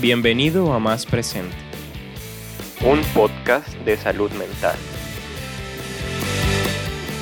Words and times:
Bienvenido 0.00 0.72
a 0.72 0.78
Más 0.78 1.04
Presente, 1.04 1.54
un 2.86 3.02
podcast 3.12 3.68
de 3.80 3.98
salud 3.98 4.30
mental. 4.30 4.74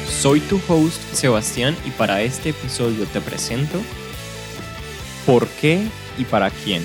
Soy 0.07 0.39
tu 0.39 0.61
host 0.69 1.03
Sebastián 1.13 1.75
y 1.85 1.91
para 1.91 2.23
este 2.23 2.51
episodio 2.51 3.05
te 3.07 3.21
presento 3.21 3.81
¿Por 5.27 5.49
qué 5.61 5.89
y 6.19 6.25
para 6.25 6.51
quién? 6.51 6.85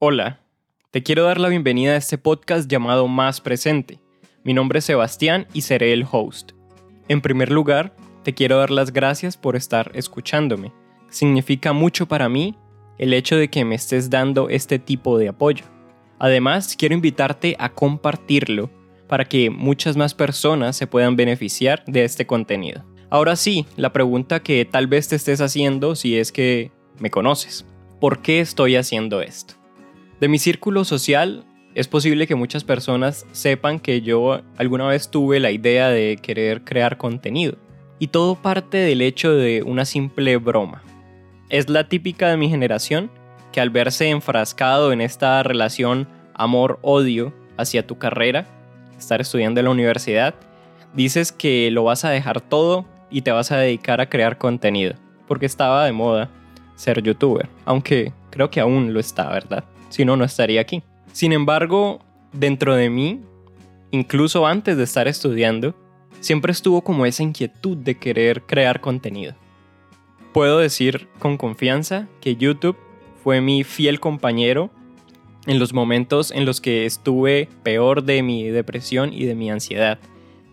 Hola, 0.00 0.40
te 0.90 1.02
quiero 1.02 1.22
dar 1.22 1.40
la 1.40 1.48
bienvenida 1.48 1.92
a 1.92 1.96
este 1.96 2.18
podcast 2.18 2.70
llamado 2.70 3.08
Más 3.08 3.40
Presente. 3.40 3.98
Mi 4.44 4.52
nombre 4.52 4.80
es 4.80 4.84
Sebastián 4.84 5.46
y 5.54 5.62
seré 5.62 5.94
el 5.94 6.06
host. 6.10 6.52
En 7.08 7.22
primer 7.22 7.50
lugar, 7.50 7.96
te 8.24 8.34
quiero 8.34 8.58
dar 8.58 8.70
las 8.70 8.92
gracias 8.92 9.38
por 9.38 9.56
estar 9.56 9.90
escuchándome 9.94 10.70
significa 11.10 11.72
mucho 11.72 12.06
para 12.06 12.28
mí 12.28 12.54
el 12.98 13.14
hecho 13.14 13.36
de 13.36 13.48
que 13.48 13.64
me 13.64 13.74
estés 13.74 14.10
dando 14.10 14.48
este 14.48 14.78
tipo 14.78 15.18
de 15.18 15.28
apoyo. 15.28 15.64
Además, 16.18 16.74
quiero 16.76 16.94
invitarte 16.94 17.56
a 17.58 17.68
compartirlo 17.68 18.70
para 19.06 19.24
que 19.24 19.50
muchas 19.50 19.96
más 19.96 20.14
personas 20.14 20.76
se 20.76 20.86
puedan 20.86 21.16
beneficiar 21.16 21.84
de 21.86 22.04
este 22.04 22.26
contenido. 22.26 22.84
Ahora 23.10 23.36
sí, 23.36 23.66
la 23.76 23.92
pregunta 23.92 24.40
que 24.40 24.64
tal 24.64 24.86
vez 24.86 25.08
te 25.08 25.16
estés 25.16 25.40
haciendo 25.40 25.94
si 25.94 26.18
es 26.18 26.30
que 26.30 26.70
me 26.98 27.10
conoces. 27.10 27.64
¿Por 28.00 28.20
qué 28.20 28.40
estoy 28.40 28.76
haciendo 28.76 29.22
esto? 29.22 29.54
De 30.20 30.28
mi 30.28 30.38
círculo 30.38 30.84
social, 30.84 31.46
es 31.74 31.88
posible 31.88 32.26
que 32.26 32.34
muchas 32.34 32.64
personas 32.64 33.24
sepan 33.32 33.78
que 33.78 34.02
yo 34.02 34.42
alguna 34.56 34.88
vez 34.88 35.10
tuve 35.10 35.40
la 35.40 35.52
idea 35.52 35.88
de 35.88 36.18
querer 36.20 36.64
crear 36.64 36.98
contenido. 36.98 37.56
Y 37.98 38.08
todo 38.08 38.34
parte 38.34 38.78
del 38.78 39.00
hecho 39.00 39.32
de 39.32 39.62
una 39.62 39.84
simple 39.84 40.36
broma. 40.36 40.82
Es 41.50 41.70
la 41.70 41.88
típica 41.88 42.28
de 42.28 42.36
mi 42.36 42.50
generación 42.50 43.10
que 43.52 43.62
al 43.62 43.70
verse 43.70 44.10
enfrascado 44.10 44.92
en 44.92 45.00
esta 45.00 45.42
relación 45.42 46.06
amor-odio 46.34 47.32
hacia 47.56 47.86
tu 47.86 47.96
carrera, 47.96 48.46
estar 48.98 49.22
estudiando 49.22 49.60
en 49.60 49.64
la 49.64 49.72
universidad, 49.72 50.34
dices 50.92 51.32
que 51.32 51.70
lo 51.70 51.84
vas 51.84 52.04
a 52.04 52.10
dejar 52.10 52.42
todo 52.42 52.84
y 53.10 53.22
te 53.22 53.32
vas 53.32 53.50
a 53.50 53.56
dedicar 53.56 54.02
a 54.02 54.10
crear 54.10 54.36
contenido, 54.36 54.94
porque 55.26 55.46
estaba 55.46 55.86
de 55.86 55.92
moda 55.92 56.28
ser 56.76 57.02
youtuber, 57.02 57.48
aunque 57.64 58.12
creo 58.28 58.50
que 58.50 58.60
aún 58.60 58.92
lo 58.92 59.00
está, 59.00 59.30
¿verdad? 59.30 59.64
Si 59.88 60.04
no, 60.04 60.18
no 60.18 60.24
estaría 60.24 60.60
aquí. 60.60 60.82
Sin 61.12 61.32
embargo, 61.32 62.00
dentro 62.30 62.74
de 62.74 62.90
mí, 62.90 63.22
incluso 63.90 64.46
antes 64.46 64.76
de 64.76 64.84
estar 64.84 65.08
estudiando, 65.08 65.74
siempre 66.20 66.52
estuvo 66.52 66.82
como 66.82 67.06
esa 67.06 67.22
inquietud 67.22 67.78
de 67.78 67.96
querer 67.96 68.42
crear 68.42 68.82
contenido. 68.82 69.34
Puedo 70.38 70.60
decir 70.60 71.08
con 71.18 71.36
confianza 71.36 72.06
que 72.20 72.36
YouTube 72.36 72.76
fue 73.24 73.40
mi 73.40 73.64
fiel 73.64 73.98
compañero 73.98 74.70
en 75.48 75.58
los 75.58 75.74
momentos 75.74 76.30
en 76.30 76.44
los 76.44 76.60
que 76.60 76.86
estuve 76.86 77.48
peor 77.64 78.04
de 78.04 78.22
mi 78.22 78.44
depresión 78.44 79.12
y 79.12 79.24
de 79.24 79.34
mi 79.34 79.50
ansiedad. 79.50 79.98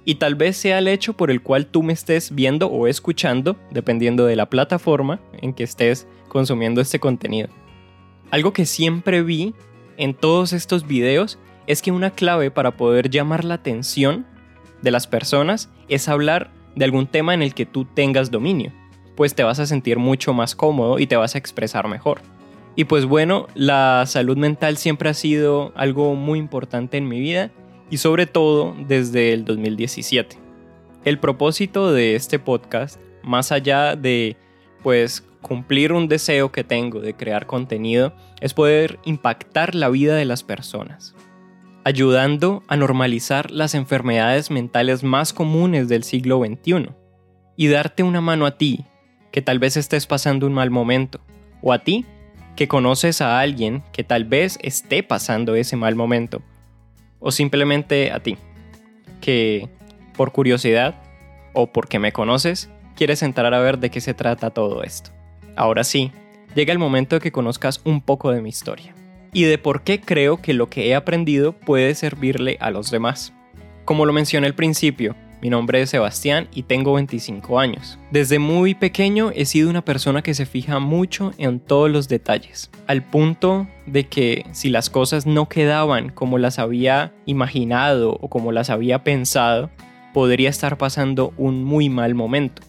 Y 0.04 0.16
tal 0.16 0.34
vez 0.34 0.58
sea 0.58 0.80
el 0.80 0.88
hecho 0.88 1.14
por 1.14 1.30
el 1.30 1.44
cual 1.44 1.68
tú 1.68 1.84
me 1.84 1.94
estés 1.94 2.34
viendo 2.34 2.66
o 2.66 2.88
escuchando, 2.88 3.58
dependiendo 3.70 4.26
de 4.26 4.36
la 4.36 4.50
plataforma 4.50 5.20
en 5.34 5.54
que 5.54 5.66
estés 5.66 6.08
consumiendo 6.30 6.82
este 6.82 7.00
contenido. 7.00 7.50
Algo 8.32 8.54
que 8.54 8.66
siempre 8.66 9.22
vi 9.22 9.54
en 9.98 10.16
todos 10.16 10.52
estos 10.54 10.88
videos 10.88 11.38
es 11.68 11.84
que 11.84 11.92
una 11.92 12.10
clave 12.10 12.50
para 12.50 12.72
poder 12.72 13.12
llamar 13.12 13.46
la 13.46 13.54
atención 13.54 14.26
de 14.82 14.90
las 14.90 15.06
personas 15.06 15.70
es 15.90 16.10
hablar 16.10 16.50
de 16.76 16.86
algún 16.86 17.06
tema 17.06 17.36
en 17.36 17.44
el 17.44 17.54
que 17.54 17.68
tú 17.68 17.86
tengas 17.86 18.32
dominio 18.32 18.74
pues 19.16 19.36
te 19.36 19.44
vas 19.44 19.60
a 19.60 19.66
sentir 19.66 19.98
mucho 19.98 20.34
más 20.34 20.56
cómodo 20.56 21.00
y 21.00 21.08
te 21.08 21.16
vas 21.16 21.36
a 21.36 21.38
expresar 21.38 21.88
mejor. 21.88 22.22
Y 22.76 22.86
pues 22.86 23.06
bueno, 23.06 23.48
la 23.56 24.04
salud 24.06 24.38
mental 24.38 24.78
siempre 24.78 25.10
ha 25.10 25.14
sido 25.14 25.72
algo 25.76 26.16
muy 26.16 26.40
importante 26.40 26.98
en 26.98 27.08
mi 27.08 27.20
vida 27.20 27.52
y 27.90 27.98
sobre 27.98 28.26
todo 28.26 28.76
desde 28.88 29.32
el 29.32 29.46
2017. 29.46 30.38
El 31.06 31.20
propósito 31.20 31.94
de 31.94 32.16
este 32.16 32.40
podcast, 32.40 33.00
más 33.24 33.52
allá 33.52 33.96
de 33.96 34.36
pues 34.84 35.24
cumplir 35.42 35.94
un 35.94 36.08
deseo 36.08 36.52
que 36.52 36.64
tengo 36.64 37.00
de 37.00 37.14
crear 37.14 37.46
contenido, 37.46 38.14
es 38.42 38.54
poder 38.54 39.00
impactar 39.06 39.74
la 39.76 39.90
vida 39.90 40.16
de 40.16 40.26
las 40.26 40.44
personas, 40.44 41.16
ayudando 41.84 42.64
a 42.68 42.76
normalizar 42.76 43.52
las 43.52 43.74
enfermedades 43.74 44.52
mentales 44.52 45.04
más 45.04 45.32
comunes 45.32 45.88
del 45.88 46.04
siglo 46.04 46.44
XXI 46.44 46.90
y 47.56 47.68
darte 47.68 48.04
una 48.04 48.22
mano 48.22 48.46
a 48.46 48.58
ti 48.58 48.84
que 49.32 49.42
tal 49.42 49.60
vez 49.60 49.78
estés 49.78 50.08
pasando 50.08 50.48
un 50.48 50.54
mal 50.54 50.72
momento, 50.72 51.20
o 51.62 51.74
a 51.74 51.80
ti, 51.80 52.06
que 52.56 52.68
conoces 52.68 53.22
a 53.22 53.40
alguien 53.40 53.84
que 53.92 54.04
tal 54.04 54.26
vez 54.26 54.58
esté 54.62 55.04
pasando 55.04 55.56
ese 55.56 55.76
mal 55.76 55.96
momento, 55.96 56.42
o 57.20 57.32
simplemente 57.32 58.12
a 58.12 58.20
ti, 58.20 58.38
que 59.22 59.68
por 60.16 60.32
curiosidad 60.32 60.96
o 61.54 61.68
porque 61.68 62.00
me 62.00 62.12
conoces, 62.12 62.70
quieres 62.96 63.24
entrar 63.24 63.54
a 63.54 63.60
ver 63.60 63.80
de 63.80 63.90
qué 63.90 64.02
se 64.02 64.14
trata 64.14 64.52
todo 64.52 64.84
esto. 64.84 65.12
Ahora 65.56 65.84
sí, 65.84 66.12
llega 66.56 66.72
el 66.72 66.80
momento 66.80 67.16
de 67.16 67.22
que 67.22 67.32
conozcas 67.32 67.82
un 67.84 68.02
poco 68.02 68.32
de 68.32 68.42
mi 68.42 68.50
historia 68.50 68.94
y 69.34 69.44
de 69.44 69.58
por 69.58 69.84
qué 69.84 70.00
creo 70.00 70.42
que 70.42 70.54
lo 70.54 70.70
que 70.70 70.88
he 70.88 70.96
aprendido 70.96 71.52
puede 71.54 71.94
servirle 71.96 72.58
a 72.62 72.72
los 72.72 72.90
demás. 72.90 73.34
Como 73.84 74.06
lo 74.06 74.14
mencioné 74.14 74.48
al 74.48 74.56
principio, 74.56 75.16
mi 75.46 75.52
nombre 75.52 75.80
es 75.80 75.92
Sebastián 75.92 76.48
y 76.56 76.64
tengo 76.64 76.94
25 76.94 77.60
años. 77.60 78.00
Desde 78.10 78.40
muy 78.40 78.74
pequeño 78.74 79.30
he 79.36 79.46
sido 79.46 79.70
una 79.70 79.86
persona 79.86 80.24
que 80.24 80.34
se 80.34 80.48
fija 80.48 80.80
mucho 80.80 81.34
en 81.38 81.60
todos 81.60 81.88
los 81.88 82.08
detalles, 82.08 82.72
al 82.88 83.04
punto 83.04 83.68
de 83.86 84.08
que 84.08 84.48
si 84.54 84.72
las 84.72 84.90
cosas 84.90 85.28
no 85.28 85.48
quedaban 85.48 86.10
como 86.10 86.40
las 86.40 86.58
había 86.58 87.14
imaginado 87.28 88.18
o 88.20 88.28
como 88.28 88.52
las 88.52 88.72
había 88.72 89.04
pensado, 89.04 89.70
podría 90.16 90.50
estar 90.50 90.80
pasando 90.80 91.32
un 91.38 91.64
muy 91.64 91.90
mal 91.90 92.16
momento. 92.16 92.64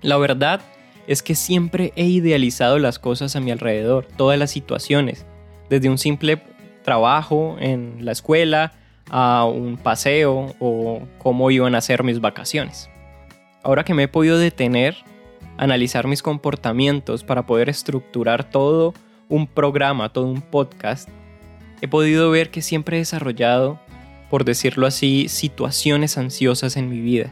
La 0.00 0.16
verdad 0.16 0.60
es 1.06 1.22
que 1.22 1.36
siempre 1.36 1.92
he 1.94 2.06
idealizado 2.06 2.80
las 2.80 2.98
cosas 2.98 3.36
a 3.36 3.40
mi 3.40 3.52
alrededor, 3.52 4.08
todas 4.16 4.40
las 4.40 4.50
situaciones, 4.50 5.24
desde 5.70 5.88
un 5.88 5.98
simple 5.98 6.42
trabajo 6.82 7.58
en 7.60 8.04
la 8.04 8.10
escuela, 8.10 8.72
a 9.10 9.44
un 9.44 9.76
paseo 9.76 10.54
o 10.58 11.02
cómo 11.18 11.50
iban 11.50 11.74
a 11.74 11.80
ser 11.80 12.02
mis 12.02 12.20
vacaciones. 12.20 12.88
Ahora 13.62 13.84
que 13.84 13.94
me 13.94 14.04
he 14.04 14.08
podido 14.08 14.38
detener, 14.38 14.96
analizar 15.56 16.06
mis 16.06 16.22
comportamientos 16.22 17.22
para 17.24 17.46
poder 17.46 17.68
estructurar 17.68 18.48
todo 18.48 18.94
un 19.28 19.46
programa, 19.46 20.12
todo 20.12 20.26
un 20.26 20.42
podcast, 20.42 21.08
he 21.80 21.88
podido 21.88 22.30
ver 22.30 22.50
que 22.50 22.62
siempre 22.62 22.96
he 22.96 23.00
desarrollado, 23.00 23.78
por 24.30 24.44
decirlo 24.44 24.86
así, 24.86 25.28
situaciones 25.28 26.18
ansiosas 26.18 26.76
en 26.76 26.88
mi 26.88 27.00
vida. 27.00 27.30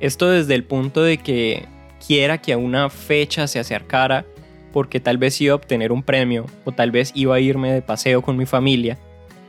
Esto 0.00 0.28
desde 0.30 0.54
el 0.54 0.64
punto 0.64 1.02
de 1.02 1.18
que 1.18 1.66
quiera 2.04 2.38
que 2.38 2.52
a 2.52 2.58
una 2.58 2.90
fecha 2.90 3.46
se 3.46 3.60
acercara 3.60 4.24
porque 4.72 4.98
tal 4.98 5.18
vez 5.18 5.40
iba 5.40 5.52
a 5.52 5.56
obtener 5.56 5.92
un 5.92 6.02
premio 6.02 6.46
o 6.64 6.72
tal 6.72 6.90
vez 6.90 7.12
iba 7.14 7.36
a 7.36 7.40
irme 7.40 7.72
de 7.72 7.82
paseo 7.82 8.22
con 8.22 8.36
mi 8.36 8.46
familia 8.46 8.98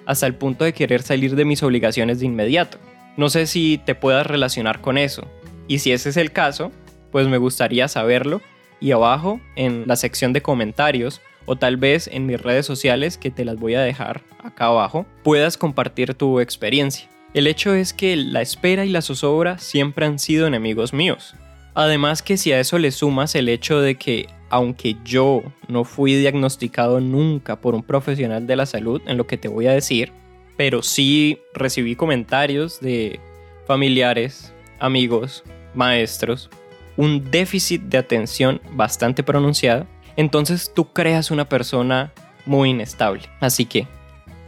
hasta 0.05 0.27
el 0.27 0.35
punto 0.35 0.65
de 0.65 0.73
querer 0.73 1.01
salir 1.01 1.35
de 1.35 1.45
mis 1.45 1.63
obligaciones 1.63 2.19
de 2.19 2.25
inmediato. 2.25 2.77
No 3.17 3.29
sé 3.29 3.45
si 3.47 3.79
te 3.85 3.95
puedas 3.95 4.25
relacionar 4.25 4.81
con 4.81 4.97
eso. 4.97 5.27
Y 5.67 5.79
si 5.79 5.91
ese 5.91 6.09
es 6.09 6.17
el 6.17 6.31
caso, 6.31 6.71
pues 7.11 7.27
me 7.27 7.37
gustaría 7.37 7.87
saberlo 7.87 8.41
y 8.79 8.91
abajo 8.91 9.39
en 9.55 9.83
la 9.87 9.95
sección 9.95 10.33
de 10.33 10.41
comentarios 10.41 11.21
o 11.45 11.55
tal 11.55 11.77
vez 11.77 12.09
en 12.11 12.25
mis 12.25 12.41
redes 12.41 12.65
sociales 12.65 13.17
que 13.17 13.31
te 13.31 13.45
las 13.45 13.57
voy 13.57 13.75
a 13.75 13.81
dejar 13.81 14.21
acá 14.43 14.65
abajo, 14.65 15.05
puedas 15.23 15.57
compartir 15.57 16.13
tu 16.15 16.39
experiencia. 16.39 17.07
El 17.33 17.47
hecho 17.47 17.73
es 17.73 17.93
que 17.93 18.15
la 18.15 18.41
espera 18.41 18.85
y 18.85 18.89
la 18.89 19.01
zozobra 19.01 19.57
siempre 19.57 20.05
han 20.05 20.19
sido 20.19 20.47
enemigos 20.47 20.93
míos. 20.93 21.35
Además 21.73 22.21
que 22.21 22.37
si 22.37 22.51
a 22.51 22.59
eso 22.59 22.77
le 22.77 22.91
sumas 22.91 23.35
el 23.35 23.49
hecho 23.49 23.81
de 23.81 23.95
que 23.95 24.27
aunque 24.53 24.97
yo 25.03 25.41
no 25.67 25.83
fui 25.83 26.13
diagnosticado 26.13 26.99
nunca 26.99 27.59
por 27.59 27.73
un 27.73 27.81
profesional 27.81 28.45
de 28.45 28.55
la 28.55 28.67
salud 28.67 29.01
en 29.07 29.17
lo 29.17 29.25
que 29.25 29.35
te 29.35 29.47
voy 29.47 29.65
a 29.65 29.71
decir, 29.71 30.11
pero 30.55 30.83
sí 30.83 31.39
recibí 31.55 31.95
comentarios 31.95 32.79
de 32.79 33.19
familiares, 33.65 34.53
amigos, 34.77 35.43
maestros, 35.73 36.51
un 36.97 37.31
déficit 37.31 37.81
de 37.81 37.97
atención 37.97 38.61
bastante 38.73 39.23
pronunciado, 39.23 39.87
entonces 40.17 40.71
tú 40.71 40.93
creas 40.93 41.31
una 41.31 41.49
persona 41.49 42.13
muy 42.45 42.69
inestable. 42.69 43.23
Así 43.39 43.65
que 43.65 43.87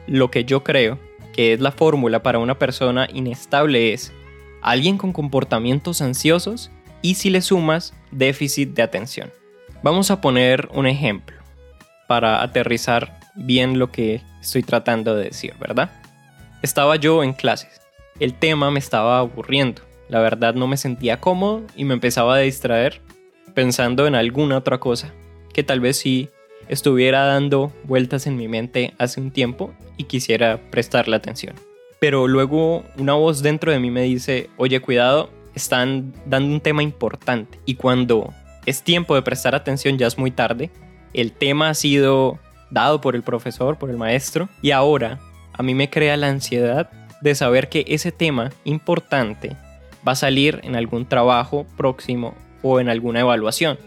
lo 0.06 0.30
que 0.30 0.46
yo 0.46 0.64
creo 0.64 1.00
que 1.34 1.54
es 1.54 1.60
la 1.60 1.72
fórmula 1.72 2.22
para 2.22 2.38
una 2.38 2.60
persona 2.60 3.08
inestable 3.12 3.92
es 3.92 4.14
alguien 4.62 5.00
con 5.00 5.12
comportamientos 5.12 6.04
ansiosos 6.04 6.70
y 7.02 7.16
si 7.16 7.32
le 7.32 7.42
sumas 7.42 7.96
déficit 8.12 8.76
de 8.76 8.84
atención. 8.84 9.32
Vamos 9.86 10.10
a 10.10 10.20
poner 10.20 10.68
un 10.74 10.88
ejemplo 10.88 11.38
para 12.08 12.42
aterrizar 12.42 13.20
bien 13.36 13.78
lo 13.78 13.92
que 13.92 14.24
estoy 14.42 14.64
tratando 14.64 15.16
de 15.16 15.26
decir, 15.26 15.54
¿verdad? 15.60 15.92
Estaba 16.64 16.96
yo 16.96 17.24
en 17.24 17.34
clases. 17.34 17.82
El 18.20 18.34
tema 18.34 18.72
me 18.72 18.80
estaba 18.80 19.20
aburriendo. 19.20 19.84
La 20.10 20.22
verdad 20.22 20.56
no 20.56 20.66
me 20.66 20.78
sentía 20.78 21.22
cómodo 21.22 21.62
y 21.76 21.84
me 21.84 21.94
empezaba 21.94 22.34
a 22.34 22.40
distraer 22.40 23.00
pensando 23.54 24.08
en 24.08 24.16
alguna 24.16 24.58
otra 24.58 24.80
cosa, 24.80 25.14
que 25.54 25.62
tal 25.62 25.82
vez 25.82 25.98
sí 25.98 26.30
estuviera 26.68 27.24
dando 27.26 27.72
vueltas 27.84 28.26
en 28.26 28.38
mi 28.38 28.48
mente 28.48 28.96
hace 28.98 29.22
un 29.22 29.30
tiempo 29.30 29.72
y 29.98 30.06
quisiera 30.06 30.60
prestarle 30.72 31.16
atención. 31.16 31.54
Pero 32.00 32.28
luego 32.28 32.86
una 32.98 33.14
voz 33.14 33.44
dentro 33.44 33.72
de 33.72 33.80
mí 33.80 33.92
me 33.92 34.02
dice, 34.02 34.50
oye, 34.58 34.80
cuidado, 34.80 35.30
están 35.54 36.12
dando 36.26 36.56
un 36.56 36.62
tema 36.62 36.82
importante 36.82 37.60
y 37.66 37.76
cuando 37.76 38.34
es 38.66 38.84
tiempo 38.84 39.16
de 39.16 39.22
prestar 39.22 39.56
atención 39.56 39.98
ya 39.98 40.08
es 40.08 40.18
muy 40.18 40.32
tarde. 40.32 40.72
El 41.14 41.32
tema 41.32 41.70
ha 41.70 41.74
sido 41.74 42.40
dado 42.70 43.02
por 43.02 43.16
el 43.16 43.24
profesor, 43.24 43.78
por 43.78 43.90
el 43.90 43.98
maestro, 43.98 44.50
y 44.62 44.72
ahora 44.72 45.20
a 45.54 45.64
mí 45.64 45.74
me 45.74 45.90
crea 45.90 46.18
la 46.18 46.28
ansiedad 46.28 46.90
de 47.22 47.36
saber 47.36 47.70
que 47.70 47.86
ese 47.88 48.12
tema 48.12 48.52
importante 48.64 49.56
va 50.08 50.12
a 50.12 50.16
salir 50.16 50.60
en 50.64 50.76
algún 50.76 51.06
trabajo 51.06 51.66
próximo 51.78 52.36
o 52.62 52.80
en 52.80 52.90
alguna 52.90 53.22
evaluación. 53.22 53.78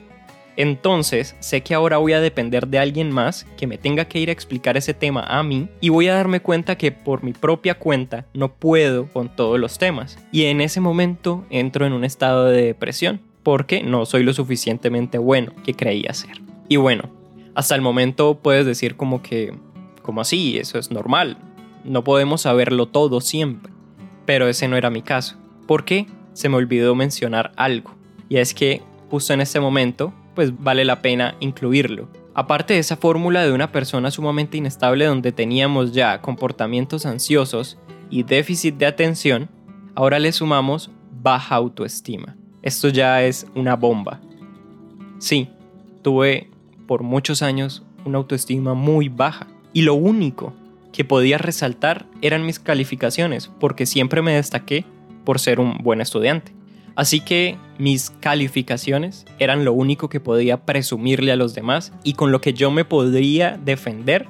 Entonces, 0.56 1.36
sé 1.38 1.60
que 1.60 1.72
ahora 1.72 1.98
voy 1.98 2.14
a 2.14 2.20
depender 2.20 2.66
de 2.66 2.80
alguien 2.80 3.12
más 3.12 3.46
que 3.56 3.68
me 3.68 3.78
tenga 3.78 4.06
que 4.06 4.18
ir 4.18 4.28
a 4.28 4.32
explicar 4.32 4.76
ese 4.76 4.92
tema 4.92 5.22
a 5.22 5.44
mí 5.44 5.68
y 5.80 5.90
voy 5.90 6.08
a 6.08 6.14
darme 6.14 6.40
cuenta 6.40 6.76
que 6.76 6.90
por 6.90 7.22
mi 7.22 7.32
propia 7.32 7.78
cuenta 7.78 8.26
no 8.34 8.52
puedo 8.52 9.06
con 9.06 9.28
todos 9.28 9.60
los 9.60 9.78
temas. 9.78 10.18
Y 10.32 10.46
en 10.46 10.60
ese 10.60 10.80
momento 10.80 11.46
entro 11.48 11.86
en 11.86 11.92
un 11.92 12.02
estado 12.02 12.46
de 12.46 12.62
depresión 12.62 13.27
porque 13.48 13.82
no 13.82 14.04
soy 14.04 14.24
lo 14.24 14.34
suficientemente 14.34 15.16
bueno 15.16 15.54
que 15.64 15.72
creía 15.72 16.12
ser. 16.12 16.42
Y 16.68 16.76
bueno, 16.76 17.08
hasta 17.54 17.74
el 17.74 17.80
momento 17.80 18.38
puedes 18.42 18.66
decir 18.66 18.94
como 18.94 19.22
que, 19.22 19.54
como 20.02 20.20
así, 20.20 20.58
eso 20.58 20.78
es 20.78 20.90
normal. 20.90 21.38
No 21.82 22.04
podemos 22.04 22.42
saberlo 22.42 22.88
todo 22.88 23.22
siempre. 23.22 23.72
Pero 24.26 24.48
ese 24.48 24.68
no 24.68 24.76
era 24.76 24.90
mi 24.90 25.00
caso. 25.00 25.36
¿Por 25.66 25.86
qué? 25.86 26.04
Se 26.34 26.50
me 26.50 26.56
olvidó 26.56 26.94
mencionar 26.94 27.52
algo. 27.56 27.94
Y 28.28 28.36
es 28.36 28.52
que 28.52 28.82
justo 29.08 29.32
en 29.32 29.40
este 29.40 29.60
momento 29.60 30.12
pues 30.34 30.52
vale 30.62 30.84
la 30.84 31.00
pena 31.00 31.34
incluirlo. 31.40 32.10
Aparte 32.34 32.74
de 32.74 32.80
esa 32.80 32.98
fórmula 32.98 33.44
de 33.44 33.52
una 33.52 33.72
persona 33.72 34.10
sumamente 34.10 34.58
inestable 34.58 35.06
donde 35.06 35.32
teníamos 35.32 35.92
ya 35.92 36.20
comportamientos 36.20 37.06
ansiosos 37.06 37.78
y 38.10 38.24
déficit 38.24 38.74
de 38.74 38.84
atención, 38.84 39.48
ahora 39.94 40.18
le 40.18 40.32
sumamos 40.32 40.90
baja 41.22 41.54
autoestima. 41.54 42.37
Esto 42.62 42.88
ya 42.88 43.22
es 43.22 43.46
una 43.54 43.76
bomba. 43.76 44.20
Sí, 45.18 45.48
tuve 46.02 46.48
por 46.86 47.02
muchos 47.02 47.42
años 47.42 47.82
una 48.04 48.18
autoestima 48.18 48.74
muy 48.74 49.08
baja 49.08 49.46
y 49.72 49.82
lo 49.82 49.94
único 49.94 50.52
que 50.92 51.04
podía 51.04 51.38
resaltar 51.38 52.06
eran 52.22 52.46
mis 52.46 52.58
calificaciones 52.58 53.48
porque 53.60 53.86
siempre 53.86 54.22
me 54.22 54.34
destaqué 54.34 54.84
por 55.24 55.38
ser 55.38 55.60
un 55.60 55.78
buen 55.78 56.00
estudiante. 56.00 56.52
Así 56.96 57.20
que 57.20 57.56
mis 57.78 58.10
calificaciones 58.10 59.24
eran 59.38 59.64
lo 59.64 59.72
único 59.72 60.08
que 60.08 60.18
podía 60.18 60.64
presumirle 60.64 61.30
a 61.30 61.36
los 61.36 61.54
demás 61.54 61.92
y 62.02 62.14
con 62.14 62.32
lo 62.32 62.40
que 62.40 62.54
yo 62.54 62.72
me 62.72 62.84
podría 62.84 63.56
defender 63.56 64.26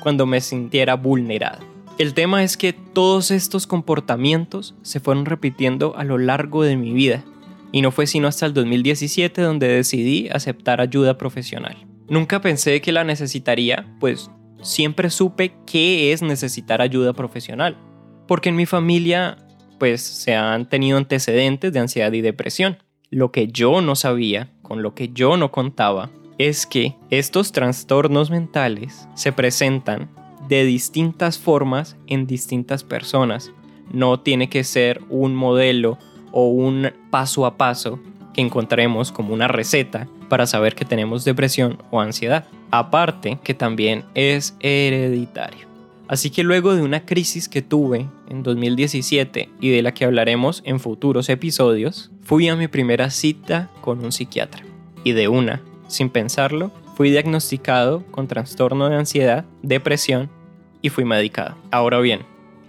cuando 0.00 0.24
me 0.24 0.40
sintiera 0.40 0.94
vulnerado. 0.94 1.58
El 1.98 2.14
tema 2.14 2.44
es 2.44 2.56
que 2.56 2.72
todos 2.72 3.30
estos 3.30 3.66
comportamientos 3.66 4.74
se 4.82 5.00
fueron 5.00 5.24
repitiendo 5.24 5.96
a 5.96 6.04
lo 6.04 6.18
largo 6.18 6.62
de 6.62 6.76
mi 6.76 6.92
vida 6.92 7.24
y 7.72 7.82
no 7.82 7.90
fue 7.90 8.06
sino 8.06 8.28
hasta 8.28 8.46
el 8.46 8.54
2017 8.54 9.40
donde 9.42 9.68
decidí 9.68 10.28
aceptar 10.30 10.80
ayuda 10.80 11.18
profesional. 11.18 11.86
Nunca 12.08 12.40
pensé 12.40 12.80
que 12.80 12.92
la 12.92 13.04
necesitaría, 13.04 13.96
pues 13.98 14.30
siempre 14.60 15.10
supe 15.10 15.54
qué 15.66 16.12
es 16.12 16.22
necesitar 16.22 16.82
ayuda 16.82 17.14
profesional, 17.14 17.76
porque 18.28 18.50
en 18.50 18.56
mi 18.56 18.66
familia 18.66 19.38
pues 19.78 20.02
se 20.02 20.36
han 20.36 20.68
tenido 20.68 20.98
antecedentes 20.98 21.72
de 21.72 21.80
ansiedad 21.80 22.12
y 22.12 22.20
depresión. 22.20 22.78
Lo 23.10 23.32
que 23.32 23.48
yo 23.48 23.80
no 23.80 23.96
sabía, 23.96 24.52
con 24.62 24.82
lo 24.82 24.94
que 24.94 25.08
yo 25.08 25.36
no 25.36 25.50
contaba, 25.50 26.10
es 26.38 26.66
que 26.66 26.94
estos 27.10 27.52
trastornos 27.52 28.30
mentales 28.30 29.08
se 29.14 29.32
presentan 29.32 30.10
de 30.48 30.64
distintas 30.64 31.38
formas 31.38 31.96
en 32.06 32.26
distintas 32.26 32.84
personas. 32.84 33.52
No 33.92 34.20
tiene 34.20 34.48
que 34.48 34.64
ser 34.64 35.00
un 35.08 35.34
modelo 35.34 35.98
o 36.32 36.48
un 36.48 36.90
paso 37.10 37.46
a 37.46 37.56
paso 37.56 38.00
que 38.34 38.40
encontremos 38.40 39.12
como 39.12 39.34
una 39.34 39.48
receta 39.48 40.08
para 40.28 40.46
saber 40.46 40.74
que 40.74 40.84
tenemos 40.84 41.24
depresión 41.24 41.78
o 41.90 42.00
ansiedad. 42.00 42.46
Aparte 42.70 43.38
que 43.44 43.54
también 43.54 44.04
es 44.14 44.56
hereditario. 44.60 45.66
Así 46.08 46.30
que 46.30 46.42
luego 46.42 46.74
de 46.74 46.82
una 46.82 47.06
crisis 47.06 47.48
que 47.48 47.62
tuve 47.62 48.06
en 48.28 48.42
2017 48.42 49.48
y 49.60 49.70
de 49.70 49.82
la 49.82 49.94
que 49.94 50.04
hablaremos 50.04 50.62
en 50.66 50.80
futuros 50.80 51.28
episodios, 51.28 52.10
fui 52.22 52.48
a 52.48 52.56
mi 52.56 52.68
primera 52.68 53.10
cita 53.10 53.70
con 53.80 54.04
un 54.04 54.12
psiquiatra. 54.12 54.62
Y 55.04 55.12
de 55.12 55.28
una, 55.28 55.62
sin 55.88 56.10
pensarlo, 56.10 56.70
fui 56.96 57.10
diagnosticado 57.10 58.04
con 58.10 58.28
trastorno 58.28 58.88
de 58.88 58.96
ansiedad, 58.96 59.44
depresión 59.62 60.28
y 60.82 60.90
fui 60.90 61.04
medicado. 61.04 61.56
Ahora 61.70 61.98
bien, 62.00 62.20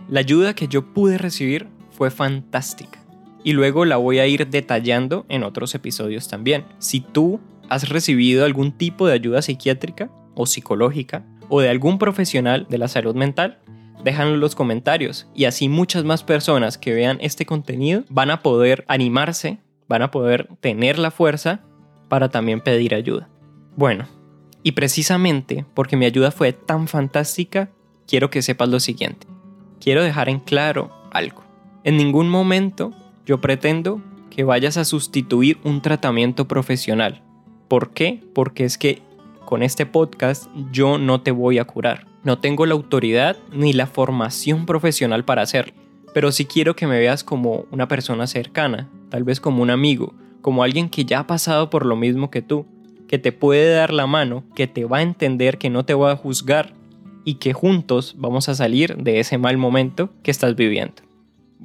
la 0.09 0.21
ayuda 0.21 0.53
que 0.53 0.67
yo 0.67 0.93
pude 0.93 1.17
recibir 1.17 1.67
fue 1.91 2.11
fantástica. 2.11 3.02
Y 3.43 3.53
luego 3.53 3.85
la 3.85 3.97
voy 3.97 4.19
a 4.19 4.27
ir 4.27 4.47
detallando 4.47 5.25
en 5.29 5.43
otros 5.43 5.75
episodios 5.75 6.27
también. 6.27 6.65
Si 6.79 7.01
tú 7.01 7.39
has 7.69 7.89
recibido 7.89 8.45
algún 8.45 8.71
tipo 8.71 9.07
de 9.07 9.13
ayuda 9.13 9.41
psiquiátrica 9.41 10.09
o 10.35 10.45
psicológica, 10.45 11.25
o 11.49 11.61
de 11.61 11.69
algún 11.69 11.99
profesional 11.99 12.65
de 12.69 12.77
la 12.77 12.87
salud 12.87 13.15
mental, 13.15 13.59
déjanlo 14.03 14.33
en 14.35 14.39
los 14.39 14.55
comentarios 14.55 15.27
y 15.35 15.45
así 15.45 15.69
muchas 15.69 16.03
más 16.03 16.23
personas 16.23 16.77
que 16.77 16.93
vean 16.93 17.17
este 17.21 17.45
contenido 17.45 18.03
van 18.09 18.31
a 18.31 18.41
poder 18.41 18.85
animarse, 18.87 19.59
van 19.87 20.01
a 20.01 20.11
poder 20.11 20.49
tener 20.61 20.99
la 20.99 21.11
fuerza 21.11 21.61
para 22.09 22.29
también 22.29 22.61
pedir 22.61 22.95
ayuda. 22.95 23.29
Bueno, 23.75 24.07
y 24.61 24.73
precisamente 24.73 25.65
porque 25.73 25.97
mi 25.97 26.05
ayuda 26.05 26.31
fue 26.31 26.53
tan 26.53 26.87
fantástica, 26.87 27.69
quiero 28.07 28.29
que 28.29 28.41
sepas 28.41 28.69
lo 28.69 28.79
siguiente. 28.79 29.27
Quiero 29.79 30.03
dejar 30.03 30.29
en 30.29 30.39
claro 30.39 30.91
algo. 31.11 31.43
En 31.83 31.97
ningún 31.97 32.29
momento 32.29 32.93
yo 33.25 33.39
pretendo 33.39 34.01
que 34.29 34.43
vayas 34.43 34.77
a 34.77 34.85
sustituir 34.85 35.57
un 35.63 35.81
tratamiento 35.81 36.47
profesional. 36.47 37.21
¿Por 37.67 37.91
qué? 37.91 38.21
Porque 38.33 38.65
es 38.65 38.77
que 38.77 39.01
con 39.45 39.63
este 39.63 39.85
podcast 39.85 40.47
yo 40.71 40.97
no 40.97 41.21
te 41.21 41.31
voy 41.31 41.59
a 41.59 41.65
curar. 41.65 42.07
No 42.23 42.39
tengo 42.39 42.65
la 42.65 42.73
autoridad 42.73 43.37
ni 43.51 43.73
la 43.73 43.87
formación 43.87 44.65
profesional 44.65 45.25
para 45.25 45.41
hacerlo. 45.41 45.73
Pero 46.13 46.31
sí 46.31 46.45
quiero 46.45 46.75
que 46.75 46.87
me 46.87 46.99
veas 46.99 47.23
como 47.23 47.65
una 47.71 47.87
persona 47.87 48.27
cercana, 48.27 48.89
tal 49.09 49.23
vez 49.23 49.39
como 49.39 49.61
un 49.61 49.69
amigo, 49.69 50.13
como 50.41 50.63
alguien 50.63 50.89
que 50.89 51.05
ya 51.05 51.19
ha 51.19 51.27
pasado 51.27 51.69
por 51.69 51.85
lo 51.85 51.95
mismo 51.95 52.29
que 52.29 52.41
tú, 52.41 52.65
que 53.07 53.19
te 53.19 53.31
puede 53.31 53.73
dar 53.73 53.93
la 53.93 54.07
mano, 54.07 54.43
que 54.55 54.67
te 54.67 54.85
va 54.85 54.97
a 54.97 55.01
entender, 55.03 55.57
que 55.57 55.69
no 55.69 55.85
te 55.85 55.93
va 55.93 56.11
a 56.11 56.17
juzgar 56.17 56.73
y 57.25 57.35
que 57.35 57.53
juntos 57.53 58.15
vamos 58.17 58.49
a 58.49 58.55
salir 58.55 58.97
de 58.97 59.19
ese 59.19 59.37
mal 59.37 59.57
momento 59.57 60.09
que 60.23 60.31
estás 60.31 60.55
viviendo. 60.55 61.03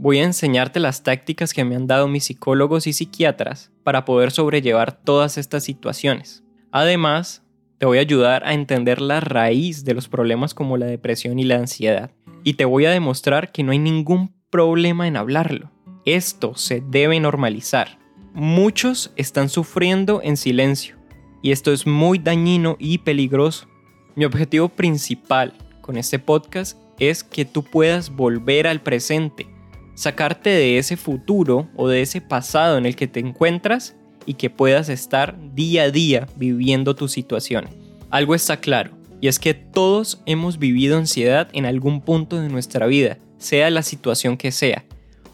Voy 0.01 0.21
a 0.21 0.25
enseñarte 0.25 0.79
las 0.79 1.03
tácticas 1.03 1.53
que 1.53 1.65
me 1.65 1.75
han 1.75 1.89
dado 1.89 2.07
mis 2.07 2.23
psicólogos 2.23 2.87
y 2.87 2.93
psiquiatras 2.93 3.73
para 3.83 4.05
poder 4.05 4.31
sobrellevar 4.31 4.93
todas 4.93 5.37
estas 5.39 5.65
situaciones. 5.65 6.45
Además, 6.71 7.43
te 7.79 7.87
voy 7.87 7.99
a 7.99 8.03
ayudar 8.03 8.47
a 8.47 8.55
entender 8.55 9.01
la 9.01 9.19
raíz 9.19 9.85
de 9.85 9.95
los 9.95 10.07
problemas 10.09 10.55
como 10.55 10.77
la 10.77 10.87
depresión 10.87 11.41
y 11.41 11.45
la 11.45 11.57
ansiedad. 11.57 12.13
Y 12.45 12.55
te 12.55 12.65
voy 12.65 12.85
a 12.85 12.93
demostrar 12.93 13.51
que 13.51 13.65
no 13.65 13.73
hay 13.73 13.81
ningún 13.81 14.33
problema 14.51 15.09
en 15.09 15.17
hablarlo. 15.17 15.73
Esto 16.05 16.55
se 16.55 16.81
debe 16.81 17.19
normalizar. 17.19 17.99
Muchos 18.35 19.13
están 19.17 19.49
sufriendo 19.49 20.21
en 20.23 20.37
silencio. 20.37 20.95
Y 21.43 21.51
esto 21.51 21.73
es 21.73 21.89
muy 21.89 22.21
dañino 22.21 22.77
y 22.79 22.99
peligroso. 22.99 23.67
Mi 24.15 24.25
objetivo 24.25 24.69
principal 24.69 25.55
con 25.81 25.97
este 25.97 26.21
podcast 26.21 26.79
es 27.01 27.25
que 27.25 27.45
tú 27.45 27.65
puedas 27.65 28.11
volver 28.11 28.69
al 28.69 28.81
presente, 28.81 29.58
sacarte 29.99 30.51
de 30.51 30.79
ese 30.79 30.97
futuro 30.97 31.69
o 31.75 31.89
de 31.89 32.03
ese 32.03 32.21
pasado 32.21 32.79
en 32.79 32.87
el 32.87 32.95
que 32.95 33.09
te 33.09 33.19
encuentras 33.19 33.97
y 34.27 34.35
que 34.35 34.49
puedas 34.49 34.89
estar 34.89 35.37
día 35.57 35.85
a 35.85 35.91
día 35.91 36.29
viviendo 36.37 36.95
tu 36.95 37.09
situación. 37.09 37.69
Algo 38.09 38.37
está 38.37 38.59
claro, 38.59 38.93
y 39.21 39.27
es 39.27 39.41
que 39.41 39.55
todos 39.55 40.23
hemos 40.25 40.61
vivido 40.61 40.97
ansiedad 40.97 41.49
en 41.53 41.67
algún 41.67 42.01
punto 42.01 42.41
de 42.41 42.49
nuestra 42.49 42.87
vida, 42.87 43.19
sea 43.39 43.71
la 43.71 43.83
situación 43.83 44.37
que 44.37 44.53
sea, 44.53 44.85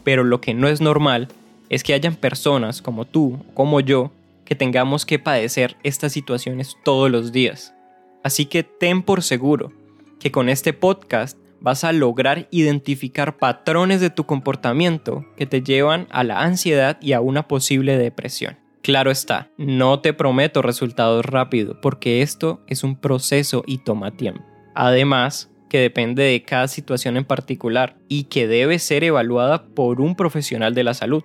pero 0.03 0.23
lo 0.23 0.41
que 0.41 0.55
no 0.55 0.67
es 0.67 0.81
normal 0.81 1.27
es 1.69 1.83
que 1.83 1.93
hayan 1.93 2.15
personas 2.15 2.81
como 2.81 3.05
tú, 3.05 3.37
como 3.53 3.81
yo, 3.81 4.11
que 4.45 4.55
tengamos 4.55 5.05
que 5.05 5.19
padecer 5.19 5.75
estas 5.83 6.11
situaciones 6.11 6.75
todos 6.83 7.11
los 7.11 7.31
días. 7.31 7.75
Así 8.23 8.47
que 8.47 8.63
ten 8.63 9.03
por 9.03 9.21
seguro 9.21 9.71
que 10.19 10.31
con 10.31 10.49
este 10.49 10.73
podcast 10.73 11.37
vas 11.65 11.83
a 11.83 11.91
lograr 11.91 12.47
identificar 12.51 13.37
patrones 13.37 13.99
de 13.99 14.11
tu 14.11 14.27
comportamiento 14.27 15.25
que 15.35 15.47
te 15.47 15.63
llevan 15.63 16.07
a 16.11 16.23
la 16.23 16.43
ansiedad 16.43 16.99
y 17.01 17.13
a 17.13 17.21
una 17.21 17.47
posible 17.47 17.97
depresión. 17.97 18.59
Claro 18.83 19.09
está, 19.09 19.49
no 19.57 19.99
te 19.99 20.13
prometo 20.13 20.61
resultados 20.61 21.25
rápidos 21.25 21.77
porque 21.81 22.21
esto 22.21 22.61
es 22.67 22.83
un 22.83 22.95
proceso 22.95 23.63
y 23.65 23.79
toma 23.79 24.11
tiempo. 24.11 24.45
Además, 24.75 25.51
que 25.67 25.79
depende 25.79 26.21
de 26.21 26.43
cada 26.43 26.67
situación 26.67 27.17
en 27.17 27.25
particular 27.25 27.97
y 28.07 28.25
que 28.25 28.47
debe 28.47 28.77
ser 28.77 29.03
evaluada 29.03 29.65
por 29.65 30.01
un 30.01 30.15
profesional 30.15 30.75
de 30.75 30.83
la 30.83 30.93
salud. 30.93 31.23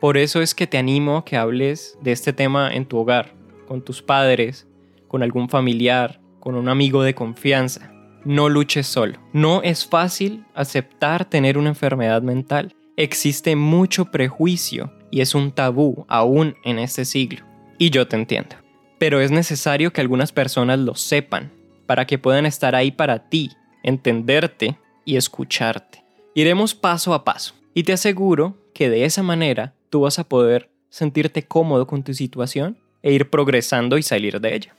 Por 0.00 0.16
eso 0.16 0.40
es 0.40 0.54
que 0.54 0.66
te 0.66 0.78
animo 0.78 1.18
a 1.18 1.24
que 1.26 1.36
hables 1.36 1.98
de 2.00 2.12
este 2.12 2.32
tema 2.32 2.72
en 2.72 2.86
tu 2.86 2.96
hogar, 2.96 3.34
con 3.68 3.84
tus 3.84 4.00
padres, 4.00 4.66
con 5.06 5.22
algún 5.22 5.50
familiar, 5.50 6.22
con 6.40 6.54
un 6.54 6.70
amigo 6.70 7.02
de 7.02 7.14
confianza. 7.14 7.92
No 8.24 8.48
luches 8.48 8.86
solo. 8.86 9.18
No 9.32 9.62
es 9.62 9.84
fácil 9.84 10.44
aceptar 10.54 11.24
tener 11.24 11.58
una 11.58 11.70
enfermedad 11.70 12.22
mental. 12.22 12.74
Existe 12.96 13.56
mucho 13.56 14.06
prejuicio 14.06 14.92
y 15.10 15.22
es 15.22 15.34
un 15.34 15.50
tabú 15.50 16.04
aún 16.08 16.54
en 16.64 16.78
este 16.78 17.04
siglo. 17.04 17.44
Y 17.78 17.90
yo 17.90 18.06
te 18.06 18.16
entiendo. 18.16 18.56
Pero 18.98 19.20
es 19.20 19.32
necesario 19.32 19.92
que 19.92 20.00
algunas 20.00 20.30
personas 20.30 20.78
lo 20.78 20.94
sepan 20.94 21.52
para 21.86 22.06
que 22.06 22.18
puedan 22.18 22.46
estar 22.46 22.76
ahí 22.76 22.92
para 22.92 23.28
ti, 23.28 23.50
entenderte 23.82 24.78
y 25.04 25.16
escucharte. 25.16 26.04
Iremos 26.34 26.74
paso 26.74 27.14
a 27.14 27.24
paso 27.24 27.54
y 27.74 27.82
te 27.82 27.92
aseguro 27.92 28.56
que 28.72 28.88
de 28.88 29.04
esa 29.04 29.22
manera 29.22 29.74
tú 29.90 30.02
vas 30.02 30.18
a 30.20 30.28
poder 30.28 30.70
sentirte 30.90 31.42
cómodo 31.42 31.86
con 31.86 32.04
tu 32.04 32.14
situación 32.14 32.78
e 33.02 33.12
ir 33.12 33.30
progresando 33.30 33.98
y 33.98 34.02
salir 34.02 34.40
de 34.40 34.54
ella. 34.54 34.76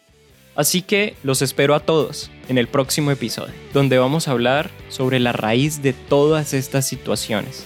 Así 0.55 0.83
que 0.83 1.15
los 1.23 1.41
espero 1.41 1.73
a 1.73 1.79
todos 1.79 2.29
en 2.47 2.57
el 2.57 2.67
próximo 2.67 3.09
episodio, 3.09 3.53
donde 3.73 3.97
vamos 3.97 4.27
a 4.27 4.31
hablar 4.31 4.69
sobre 4.89 5.19
la 5.19 5.31
raíz 5.31 5.81
de 5.81 5.93
todas 5.93 6.53
estas 6.53 6.87
situaciones, 6.87 7.65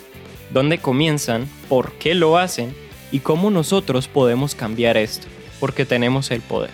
dónde 0.54 0.78
comienzan, 0.78 1.50
por 1.68 1.92
qué 1.94 2.16
lo 2.16 2.38
hacen 2.38 2.74
y 3.12 3.20
cómo 3.20 3.52
nosotros 3.52 4.08
podemos 4.08 4.56
cambiar 4.56 4.96
esto, 4.96 5.28
porque 5.60 5.86
tenemos 5.86 6.32
el 6.32 6.42
poder. 6.42 6.72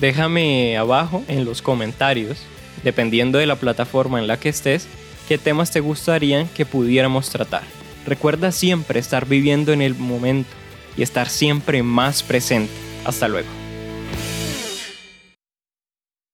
Déjame 0.00 0.76
abajo 0.76 1.24
en 1.26 1.44
los 1.44 1.62
comentarios, 1.62 2.38
dependiendo 2.84 3.38
de 3.38 3.46
la 3.46 3.56
plataforma 3.56 4.20
en 4.20 4.28
la 4.28 4.38
que 4.38 4.50
estés, 4.50 4.86
qué 5.28 5.36
temas 5.36 5.72
te 5.72 5.80
gustarían 5.80 6.46
que 6.48 6.66
pudiéramos 6.66 7.30
tratar. 7.30 7.64
Recuerda 8.06 8.52
siempre 8.52 9.00
estar 9.00 9.26
viviendo 9.26 9.72
en 9.72 9.82
el 9.82 9.96
momento 9.96 10.50
y 10.96 11.02
estar 11.02 11.28
siempre 11.28 11.82
más 11.82 12.22
presente. 12.22 12.72
Hasta 13.04 13.26
luego. 13.26 13.65